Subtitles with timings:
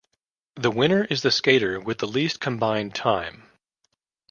[0.55, 3.47] The winner is the skater with the least combined time.